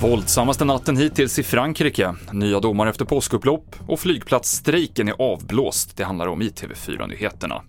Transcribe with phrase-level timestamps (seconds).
[0.00, 5.96] Våldsammaste natten hittills i Frankrike, nya domar efter påskupplopp och flygplatsstrejken är avblåst.
[5.96, 7.62] Det handlar om i TV4-nyheterna.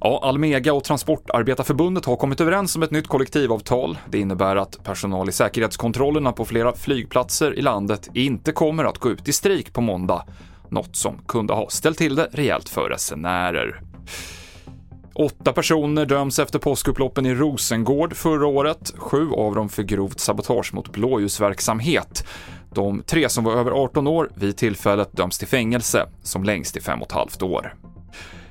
[0.00, 3.98] Ja, Almega och Transportarbetarförbundet har kommit överens om ett nytt kollektivavtal.
[4.10, 9.10] Det innebär att personal i säkerhetskontrollerna på flera flygplatser i landet inte kommer att gå
[9.10, 10.24] ut i strejk på måndag,
[10.68, 13.80] något som kunde ha ställt till det rejält för resenärer.
[15.18, 20.74] Åtta personer döms efter påskupploppen i Rosengård förra året, sju av dem för grovt sabotage
[20.74, 22.26] mot blåljusverksamhet.
[22.74, 26.80] De tre som var över 18 år vid tillfället döms till fängelse, som längst i
[26.80, 27.74] fem och ett halvt år.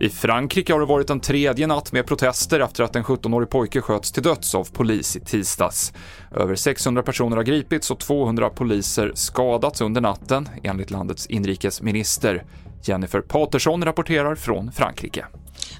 [0.00, 3.80] I Frankrike har det varit en tredje natt med protester efter att en 17-årig pojke
[3.80, 5.92] sköts till döds av polis i tisdags.
[6.36, 12.44] Över 600 personer har gripits och 200 poliser skadats under natten, enligt landets inrikesminister.
[12.82, 15.26] Jennifer Paterson rapporterar från Frankrike.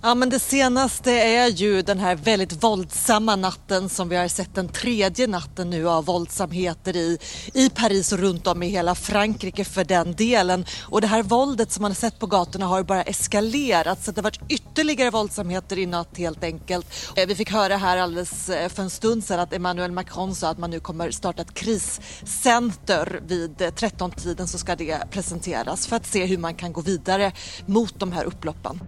[0.02, 4.54] Ja, men det senaste är ju den här väldigt våldsamma natten som vi har sett
[4.54, 7.18] den tredje natten nu av våldsamheter i,
[7.54, 10.66] i Paris och runt om i hela Frankrike för den delen.
[10.82, 14.18] Och det här våldet som man har sett på gatorna har bara eskalerat så det
[14.18, 16.86] har varit ytterligare våldsamheter i natt helt enkelt.
[17.16, 20.48] Eh, vi fick höra här alldeles eh, för en stund sedan att Emmanuel Macron sa
[20.48, 25.96] att man nu kommer starta ett kriscenter vid eh, 13-tiden så ska det presenteras för
[25.96, 27.32] att se hur man kan gå vidare
[27.66, 28.80] mot de här upploppen.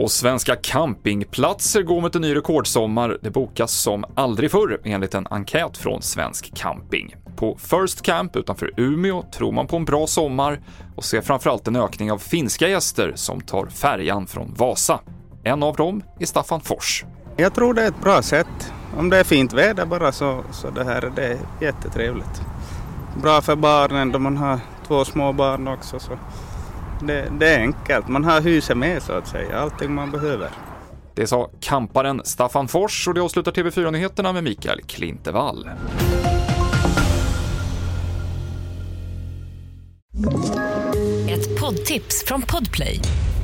[0.00, 3.18] Och svenska campingplatser går mot en ny rekordsommar.
[3.22, 7.14] Det bokas som aldrig förr enligt en enkät från Svensk Camping.
[7.36, 10.60] På First Camp utanför Umeå tror man på en bra sommar
[10.96, 15.00] och ser framförallt en ökning av finska gäster som tar färjan från Vasa.
[15.44, 17.04] En av dem är Staffan Fors.
[17.36, 18.72] Jag tror det är ett bra sätt.
[18.96, 22.42] Om det är fint väder bara så, så det här det är jättetrevligt.
[23.22, 25.98] Bra för barnen då man har två små barn också.
[25.98, 26.18] Så
[27.00, 28.08] det, det, är enkelt.
[28.08, 30.48] Man har huset med så att säga, allting man behöver.
[31.14, 35.70] Det sa kamparen Staffan Fors och det avslutar TV4-nyheterna med Mikael Klintevall.
[41.30, 43.00] Ett poddtips från Podplay.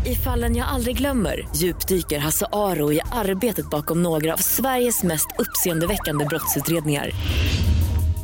[0.06, 5.27] I fallen jag aldrig glömmer djupdyker Hasse Aro i arbetet bakom några av Sveriges mest
[5.38, 7.11] uppseendeväckande brottsutredningar